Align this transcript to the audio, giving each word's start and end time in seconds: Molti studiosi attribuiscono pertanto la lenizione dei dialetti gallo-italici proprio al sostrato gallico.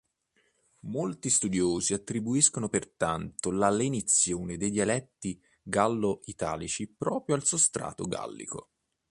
Molti 0.87 1.29
studiosi 1.29 1.93
attribuiscono 1.93 2.69
pertanto 2.69 3.51
la 3.51 3.69
lenizione 3.69 4.57
dei 4.57 4.71
dialetti 4.71 5.39
gallo-italici 5.61 6.87
proprio 6.89 7.35
al 7.35 7.45
sostrato 7.45 8.07
gallico. 8.07 8.69